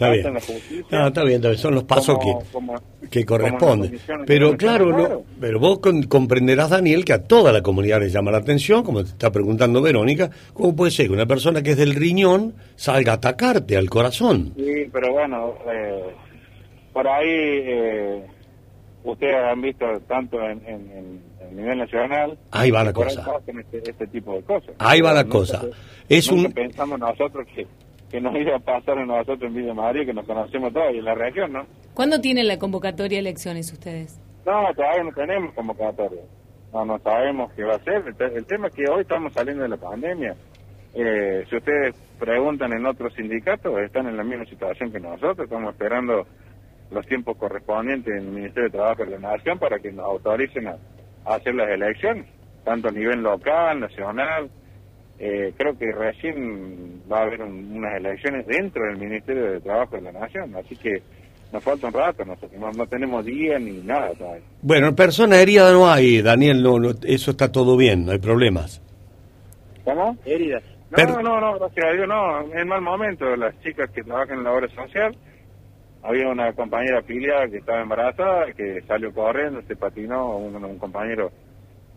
[0.06, 0.26] Está bien.
[0.26, 2.74] en la justicia No, está bien, está bien, son los pasos como- que, como-
[3.10, 3.98] que corresponden.
[4.26, 8.30] Pero claro, no, pero vos con- comprenderás, Daniel, que a toda la comunidad le llama
[8.30, 11.76] la atención, como te está preguntando Verónica, ¿cómo puede ser que una persona que es
[11.76, 14.52] del riñón salga a atacarte al corazón?
[14.56, 16.04] Sí, pero bueno, eh,
[16.92, 18.22] por ahí eh,
[19.04, 22.38] ustedes han visto tanto en, en, nivel nacional.
[22.52, 23.26] Ahí va la cosa.
[23.44, 24.70] Este, este tipo de cosas.
[24.78, 25.62] Ahí va la cosa.
[26.08, 27.66] Es nunca un- pensamos nosotros que,
[28.10, 30.98] que nos iba a pasar a nosotros en Villa María, que nos conocemos todos y
[30.98, 31.66] en la región, ¿no?
[31.94, 34.18] ¿Cuándo tienen la convocatoria de elecciones ustedes?
[34.44, 36.22] No, todavía no tenemos convocatoria.
[36.72, 38.02] No, no sabemos qué va a ser.
[38.06, 40.34] El, te- el tema es que hoy estamos saliendo de la pandemia.
[40.94, 45.40] Eh, si ustedes preguntan en otros sindicatos, están en la misma situación que nosotros.
[45.40, 46.26] Estamos esperando
[46.90, 50.66] los tiempos correspondientes en el Ministerio de Trabajo de la Nación para que nos autoricen
[50.68, 50.76] a,
[51.26, 52.26] a hacer las elecciones,
[52.64, 54.50] tanto a nivel local, nacional.
[55.22, 59.96] Eh, creo que recién va a haber un- unas elecciones dentro del Ministerio de Trabajo
[59.96, 61.02] de la Nación, así que
[61.52, 64.44] nos falta un rato, nosotros no, no tenemos día ni nada todavía.
[64.62, 68.80] Bueno, personas heridas no hay, Daniel, no, no, eso está todo bien, no hay problemas.
[69.84, 70.16] ¿Cómo?
[70.24, 70.62] Heridas.
[70.90, 74.38] No, Pero- no, no, gracias a Dios, no, en mal momento, las chicas que trabajan
[74.38, 75.14] en la obra social,
[76.02, 81.30] había una compañera afiliada que estaba embarazada, que salió corriendo, se patinó, un, un compañero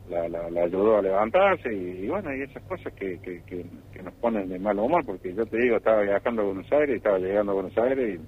[0.10, 3.66] la, la, la ayudó a levantarse y, y bueno, y esas cosas que, que, que,
[3.94, 6.98] que nos ponen de mal humor, porque yo te digo, estaba viajando a Buenos Aires,
[6.98, 8.20] estaba llegando a Buenos Aires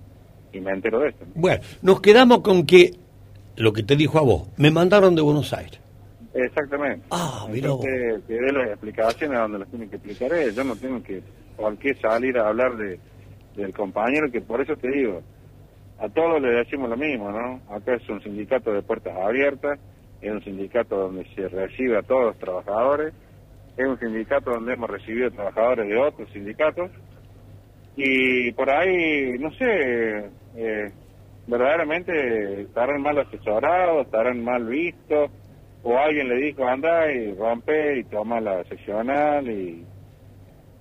[0.53, 1.25] y, y me entero de esto.
[1.25, 1.31] ¿no?
[1.35, 2.91] Bueno, nos quedamos con que
[3.57, 5.79] lo que te dijo a vos, me mandaron de Buenos Aires.
[6.33, 7.05] Exactamente.
[7.11, 7.69] Ah, mira.
[7.69, 10.53] Entonces, que dé las explicaciones donde las tiene que explicar él.
[10.53, 11.21] Yo no tengo que,
[11.55, 12.99] por qué salir a hablar de,
[13.55, 15.21] del compañero, que por eso te digo,
[15.97, 17.61] a todos le decimos lo mismo, ¿no?
[17.73, 19.79] Acá es un sindicato de puertas abiertas,
[20.27, 23.13] es un sindicato donde se recibe a todos los trabajadores,
[23.77, 26.91] es un sindicato donde hemos recibido trabajadores de otros sindicatos,
[27.95, 30.91] y por ahí, no sé, eh,
[31.47, 35.31] verdaderamente estarán mal asesorados, estarán mal vistos,
[35.83, 39.85] o alguien le dijo anda y rompe y toma la seccional y,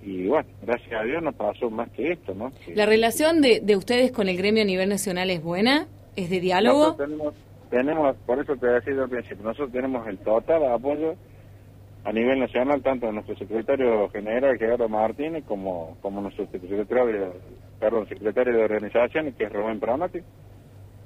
[0.03, 2.51] y bueno, gracias a Dios no pasó más que esto, ¿no?
[2.75, 5.89] ¿La relación de, de ustedes con el gremio a nivel nacional es buena?
[6.17, 6.79] ¿Es de diálogo?
[6.79, 7.35] Nosotros tenemos,
[7.75, 11.17] tenemos, por eso te decía al principio, nosotros tenemos el total apoyo
[12.05, 17.35] a nivel nacional, tanto de nuestro secretario general, Gerardo Martínez, como, como nuestro secretario,
[17.81, 20.21] perdón, secretario de organizaciones, que es Rubén Pronati.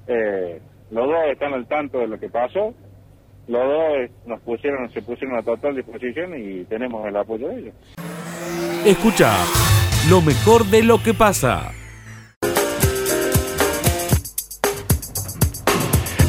[0.08, 2.74] Eh, los dos están al tanto de lo que pasó,
[3.46, 7.74] los dos nos pusieron, se pusieron a total disposición y tenemos el apoyo de ellos.
[8.84, 9.32] Escucha
[10.10, 11.72] lo mejor de lo que pasa.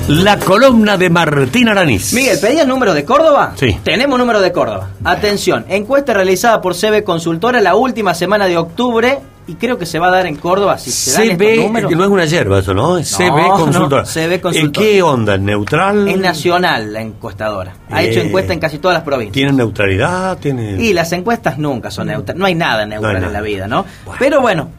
[0.10, 2.14] La columna de Martín Aranís.
[2.14, 3.54] Miguel, ¿pedías número de Córdoba?
[3.56, 3.78] Sí.
[3.84, 4.90] Tenemos número de Córdoba.
[5.04, 10.00] Atención, encuesta realizada por CB Consultora la última semana de octubre y creo que se
[10.00, 11.90] va a dar en Córdoba si se dan estos CB, números.
[11.90, 12.98] que no es una yerba eso, ¿no?
[12.98, 14.04] Es CB no, Consultora.
[14.04, 14.66] CB Consultora.
[14.66, 15.36] ¿En qué onda?
[15.36, 16.08] ¿Es ¿Neutral?
[16.08, 17.76] Es nacional la encuestadora.
[17.92, 19.34] Ha Eh, hecho encuesta en casi todas las provincias.
[19.34, 20.40] ¿Tienen neutralidad?
[20.40, 20.82] ¿Tienen...
[20.84, 22.40] Y las encuestas nunca son neutrales.
[22.40, 23.86] No hay nada neutral No hay en la vida, ¿no?
[24.18, 24.70] Pero bueno,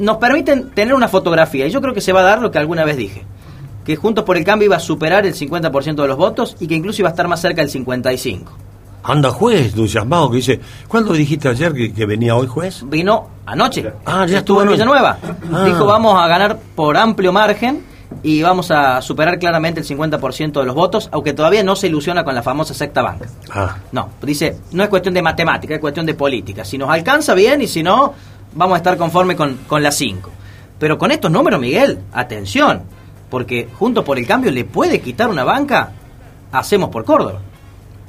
[0.00, 1.64] nos permiten tener una fotografía.
[1.68, 3.24] Y yo creo que se va a dar lo que alguna vez dije.
[3.90, 6.76] Que Juntos por el Cambio iba a superar el 50% de los votos y que
[6.76, 8.44] incluso iba a estar más cerca del 55%.
[9.02, 12.84] Anda juez, entusiasmado, que dice, ¿cuándo dijiste ayer que, que venía hoy juez?
[12.88, 13.92] Vino anoche.
[14.06, 14.84] Ah, ya estuvo en anoche.
[14.84, 15.18] Villanueva.
[15.52, 15.64] Ah.
[15.64, 17.82] Dijo, vamos a ganar por amplio margen
[18.22, 22.22] y vamos a superar claramente el 50% de los votos, aunque todavía no se ilusiona
[22.22, 23.26] con la famosa secta banca.
[23.52, 26.64] Ah, No, dice, no es cuestión de matemática, es cuestión de política.
[26.64, 28.14] Si nos alcanza bien y si no,
[28.54, 30.30] vamos a estar conforme con, con las 5.
[30.78, 32.82] Pero con estos números, Miguel, atención,
[33.30, 35.92] porque Juntos por el Cambio le puede quitar una banca,
[36.52, 37.40] hacemos por Córdoba.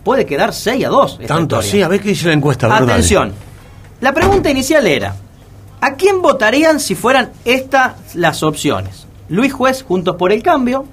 [0.04, 1.18] Puede quedar 6 a 2.
[1.22, 2.76] esta tanto así, a ver qué dice la encuesta.
[2.76, 3.32] Atención,
[4.02, 5.16] la pregunta inicial era,
[5.84, 9.08] ¿A quién votarían si fueran estas las opciones?
[9.30, 10.86] Luis Juez, Juntos por el Cambio,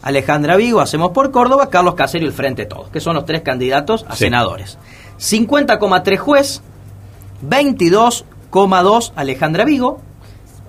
[0.00, 3.42] Alejandra Vigo, Hacemos por Córdoba, Carlos Caserio y el Frente Todos, que son los tres
[3.42, 4.24] candidatos a Sí.
[4.24, 4.78] senadores.
[5.18, 6.62] 50,3 Juez,
[7.46, 10.00] 22,2 Alejandra Vigo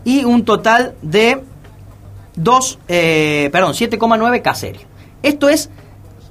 [0.03, 1.43] y un total de
[2.39, 4.81] 2, eh, perdón, 7,9 Caserio.
[5.21, 5.69] Esto es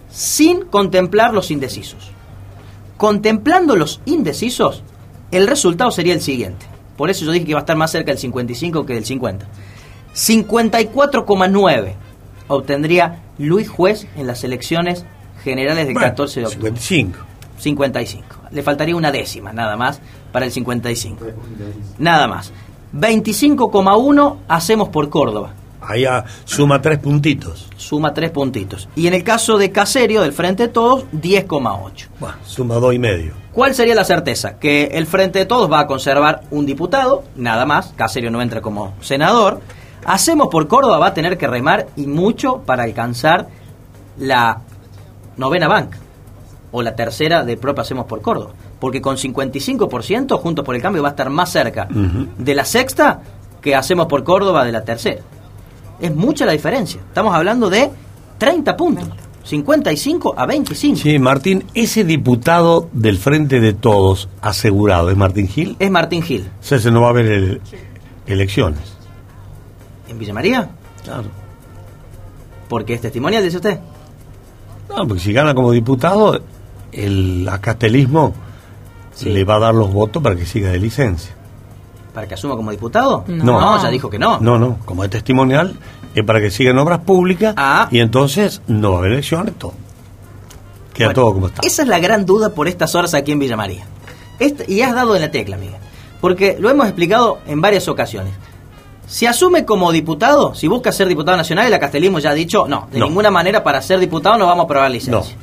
[0.08, 2.10] sin contemplar los indecisos.
[2.96, 4.82] Contemplando los indecisos,
[5.30, 6.66] el resultado sería el siguiente.
[6.96, 9.46] Por eso yo dije que iba a estar más cerca del 55 que del 50.
[10.14, 11.92] 54,9
[12.48, 15.04] obtendría Luis Juez en las elecciones
[15.44, 16.72] generales del Bueno, 14 de octubre.
[16.76, 17.18] 55.
[17.58, 18.24] 55.
[18.50, 20.00] Le faltaría una décima nada más
[20.32, 21.24] para el 55.
[21.98, 22.52] Nada más.
[22.94, 25.52] 25,1 hacemos por Córdoba.
[25.88, 27.66] Ahí ah, suma tres puntitos.
[27.78, 28.90] Suma tres puntitos.
[28.94, 32.08] Y en el caso de Caserio, del Frente de Todos, 10,8.
[32.20, 33.32] Bueno, suma dos y medio.
[33.54, 34.58] ¿Cuál sería la certeza?
[34.58, 37.94] Que el Frente de Todos va a conservar un diputado, nada más.
[37.96, 39.62] Caserio no entra como senador.
[40.04, 43.48] Hacemos por Córdoba va a tener que remar y mucho para alcanzar
[44.18, 44.60] la
[45.38, 45.96] novena banca
[46.70, 48.50] o la tercera de propio Hacemos por Córdoba.
[48.78, 53.22] Porque con 55% Juntos por el Cambio va a estar más cerca de la sexta
[53.62, 55.22] que Hacemos por Córdoba de la tercera.
[56.00, 57.00] Es mucha la diferencia.
[57.00, 57.90] Estamos hablando de
[58.38, 59.08] 30 puntos.
[59.44, 60.96] 55 a 25.
[60.98, 65.74] Sí, Martín, ese diputado del Frente de Todos asegurado, ¿es Martín Gil?
[65.78, 66.50] Es Martín Gil.
[66.60, 67.60] O sea, se no va a haber el-
[68.26, 68.80] elecciones.
[70.08, 70.68] ¿En Villa María?
[71.02, 71.24] Claro.
[72.68, 73.78] Porque es testimonial, dice usted.
[74.90, 76.40] No, porque si gana como diputado,
[76.92, 78.34] el acastelismo
[79.24, 81.34] le va a dar los votos para que siga de licencia.
[82.14, 83.24] ¿Para que asuma como diputado?
[83.28, 83.80] No.
[83.82, 84.38] ya dijo que no.
[84.40, 85.78] No, no, como es testimonial,
[86.14, 87.54] es para que siga en obras públicas
[87.90, 89.72] y entonces no va a haber elecciones, todo.
[90.94, 91.60] Queda Bueno, todo como está.
[91.66, 93.84] Esa es la gran duda por estas horas aquí en Villa María.
[94.38, 95.76] Este- y has dado en la tecla, Miguel.
[96.20, 98.32] Porque lo hemos explicado en varias ocasiones.
[99.06, 102.88] Si asume como diputado, si busca ser diputado nacional, el acastelismo ya ha dicho, no,
[102.92, 103.06] de No.
[103.06, 105.36] ninguna manera para ser diputado no vamos a aprobar licencia.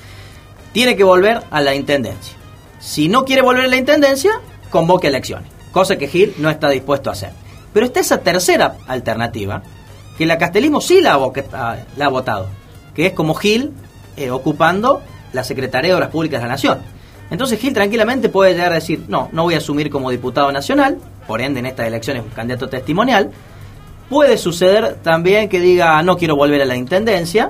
[0.73, 2.35] Tiene que volver a la intendencia.
[2.79, 5.49] Si no quiere volver a la intendencia, convoque elecciones.
[5.75, 7.31] Cosa que Gil no está dispuesto a hacer.
[7.73, 9.61] Pero está esa tercera alternativa,
[10.17, 12.47] que el acastelismo sí la ha, la ha votado,
[12.93, 13.73] que es como Gil
[14.15, 15.01] eh, ocupando
[15.33, 16.79] la Secretaría de Obras Públicas de la Nación.
[17.29, 20.97] Entonces Gil tranquilamente puede llegar a decir, no, no voy a asumir como diputado nacional,
[21.27, 23.31] por ende en estas elecciones un candidato testimonial.
[24.09, 27.49] Puede suceder también que diga, no quiero volver a la Intendencia,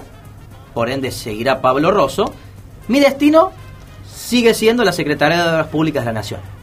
[0.73, 2.33] por ende seguirá Pablo Rosso.
[2.87, 3.51] Mi destino
[4.11, 6.55] sigue siendo la Secretaría de Obras Públicas de la Nación.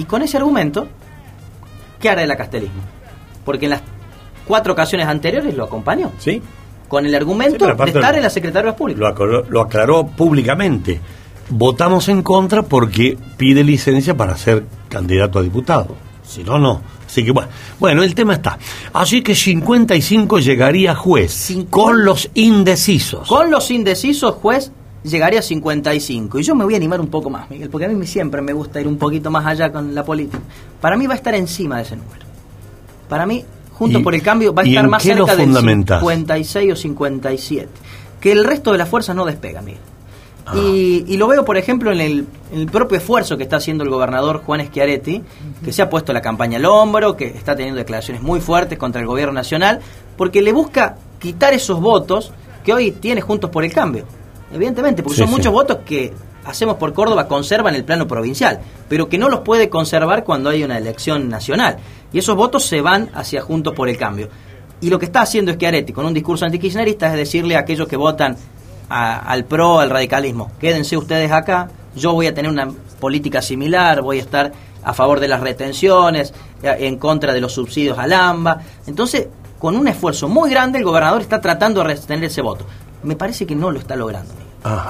[0.00, 0.88] Y con ese argumento,
[2.00, 2.80] ¿qué hará el acastelismo?
[3.44, 3.82] Porque en las
[4.46, 6.10] cuatro ocasiones anteriores lo acompañó.
[6.16, 6.40] Sí.
[6.88, 8.98] Con el argumento de estar en la Secretaría Públicas.
[8.98, 10.98] Lo aclaró, lo aclaró públicamente.
[11.50, 15.94] Votamos en contra porque pide licencia para ser candidato a diputado.
[16.26, 16.80] Si no, no.
[17.06, 18.58] Así que bueno, bueno, el tema está.
[18.94, 23.28] Así que 55 llegaría juez con los indecisos.
[23.28, 26.38] Con los indecisos, juez, llegaría a 55.
[26.38, 28.52] Y yo me voy a animar un poco más, Miguel, porque a mí siempre me
[28.52, 30.40] gusta ir un poquito más allá con la política.
[30.80, 32.26] Para mí va a estar encima de ese número.
[33.08, 36.00] Para mí, Juntos ¿Y- por el Cambio va a estar más cerca del fundamentás?
[36.00, 37.68] 56 o 57.
[38.20, 39.80] Que el resto de las fuerzas no despega, Miguel.
[40.44, 40.52] Ah.
[40.56, 43.82] Y, y lo veo, por ejemplo, en el, en el propio esfuerzo que está haciendo
[43.84, 45.22] el gobernador Juan Schiaretti,
[45.64, 49.00] que se ha puesto la campaña al hombro, que está teniendo declaraciones muy fuertes contra
[49.00, 49.80] el gobierno nacional,
[50.18, 52.32] porque le busca quitar esos votos
[52.64, 54.04] que hoy tiene Juntos por el Cambio.
[54.52, 55.34] Evidentemente, porque Sí, son sí.
[55.36, 59.40] muchos votos que Hacemos por Córdoba conserva en el plano provincial, pero que no los
[59.40, 61.76] puede conservar cuando hay una elección nacional.
[62.14, 64.30] Y esos votos se van hacia Juntos por el Cambio.
[64.80, 67.96] Y lo que está haciendo Schiaretti con un discurso antikirchnerista es decirle a aquellos que
[67.96, 68.38] votan
[68.88, 74.00] a- al PRO, al radicalismo, quédense ustedes acá, yo voy a tener una política similar,
[74.00, 74.50] voy a estar
[74.82, 76.32] a favor de las retenciones,
[76.62, 78.60] eh, en contra de los subsidios al AMBA.
[78.86, 82.64] Entonces, con un esfuerzo muy grande, el gobernador está tratando de retener ese voto.
[83.02, 84.39] Me parece que no lo está logrando.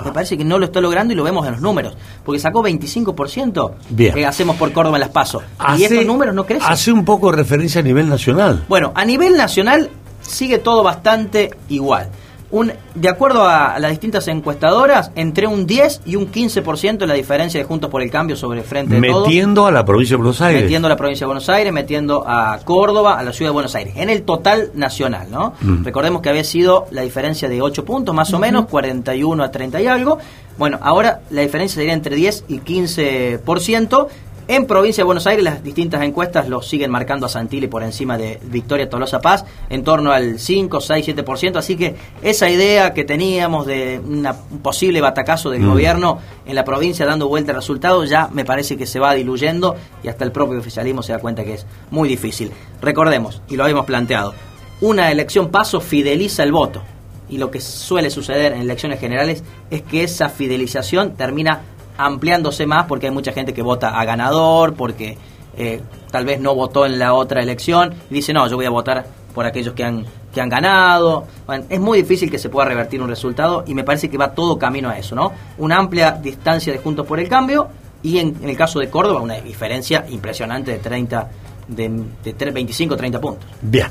[0.04, 1.96] Me parece que no lo está logrando y lo vemos en los números.
[2.24, 4.14] Porque sacó 25% Bien.
[4.14, 5.42] que hacemos por Córdoba en las PASO.
[5.78, 6.70] y estos números no crecen.
[6.70, 8.64] Hace un poco de referencia a nivel nacional.
[8.68, 12.08] Bueno, a nivel nacional sigue todo bastante igual.
[12.52, 17.60] Un, de acuerdo a las distintas encuestadoras, entre un 10 y un 15% la diferencia
[17.60, 19.28] de Juntos por el Cambio sobre Frente de Todos.
[19.28, 20.62] Metiendo a la provincia de Buenos Aires.
[20.62, 23.74] Metiendo a la provincia de Buenos Aires, metiendo a Córdoba, a la ciudad de Buenos
[23.76, 25.54] Aires, en el total nacional, ¿no?
[25.60, 25.84] Mm.
[25.84, 29.80] Recordemos que había sido la diferencia de 8 puntos, más o menos, 41 a 30
[29.80, 30.18] y algo.
[30.58, 34.08] Bueno, ahora la diferencia sería entre 10 y 15%.
[34.50, 38.18] En provincia de Buenos Aires las distintas encuestas lo siguen marcando a Santilli por encima
[38.18, 43.04] de Victoria Tolosa Paz, en torno al 5, 6, 7%, así que esa idea que
[43.04, 45.70] teníamos de una, un posible batacazo del Mm.
[45.70, 49.76] gobierno en la provincia dando vuelta al resultado ya me parece que se va diluyendo
[50.02, 52.50] y hasta el propio oficialismo se da cuenta que es muy difícil.
[52.82, 54.34] Recordemos, y lo habíamos planteado,
[54.80, 56.82] una elección paso fideliza el voto
[57.28, 61.60] y lo que suele suceder en elecciones generales es que esa fidelización termina
[61.96, 65.16] ampliándose más porque hay mucha gente que vota a ganador, porque
[65.56, 65.80] eh,
[66.10, 69.06] tal vez no votó en la otra elección y dice, no, yo voy a votar
[69.34, 71.26] por aquellos que han, que han ganado.
[71.46, 74.32] Bueno, es muy difícil que se pueda revertir un resultado y me parece que va
[74.32, 75.32] todo camino a eso, ¿no?
[75.58, 77.68] Una amplia distancia de Juntos por el Cambio
[78.02, 81.28] y en, en el caso de Córdoba una diferencia impresionante de 30,
[81.70, 83.44] de, de 3, 25, 30 puntos.
[83.62, 83.86] Bien.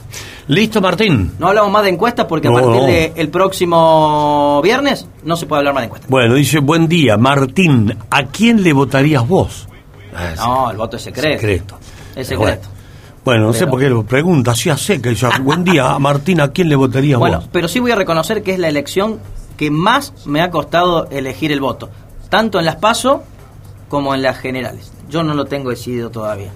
[0.47, 1.33] ¿Listo, Martín?
[1.39, 2.87] No hablamos más de encuestas porque a No, partir no.
[3.15, 6.09] del próximo viernes no se puede hablar más de encuestas.
[6.09, 9.67] Bueno, dice, buen día, Martín, ¿a quién le votarías vos?
[10.15, 10.41] Ah, sí.
[10.43, 11.39] No, el voto es secreto.
[11.39, 11.77] Secreto.
[12.15, 12.67] Es secreto.
[13.23, 15.09] Bueno, no sé por qué lo pregunta, así a seca.
[15.09, 17.49] Dice, buen día, Martín, ¿a quién le votarías Bueno, vos?
[17.51, 19.19] pero sí voy a reconocer que es la elección
[19.57, 21.89] que más me ha costado elegir el voto,
[22.29, 23.23] tanto en las PASO
[23.89, 24.91] como en las generales.
[25.09, 26.51] Yo no lo tengo decidido todavía.